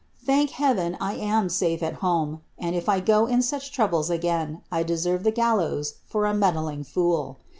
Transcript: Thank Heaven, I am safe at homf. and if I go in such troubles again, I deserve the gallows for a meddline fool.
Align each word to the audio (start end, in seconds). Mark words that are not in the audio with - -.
Thank 0.25 0.49
Heaven, 0.57 0.97
I 0.99 1.13
am 1.13 1.47
safe 1.47 1.83
at 1.83 1.99
homf. 1.99 2.39
and 2.57 2.75
if 2.75 2.89
I 2.89 3.01
go 3.01 3.27
in 3.27 3.43
such 3.43 3.71
troubles 3.71 4.09
again, 4.09 4.63
I 4.71 4.81
deserve 4.81 5.21
the 5.23 5.29
gallows 5.29 5.97
for 6.07 6.25
a 6.25 6.33
meddline 6.33 6.87
fool. 6.87 7.37